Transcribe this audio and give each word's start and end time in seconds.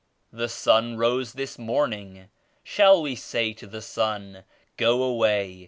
The 0.33 0.49
sun 0.49 0.97
rose 0.97 1.33
this 1.33 1.59
morning. 1.59 2.29
Shall 2.63 3.03
we 3.03 3.15
say 3.15 3.53
to 3.53 3.67
the 3.67 3.83
sun 3.83 4.45
*Go 4.75 5.03
away! 5.03 5.59